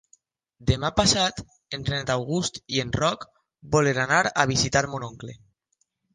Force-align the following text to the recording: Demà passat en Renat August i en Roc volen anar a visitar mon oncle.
Demà 0.69 0.89
passat 0.99 1.41
en 1.77 1.85
Renat 1.89 2.13
August 2.13 2.57
i 2.77 2.81
en 2.85 2.95
Roc 3.01 3.29
volen 3.77 4.01
anar 4.07 4.25
a 4.31 4.49
visitar 4.55 4.85
mon 4.97 5.09
oncle. 5.13 5.39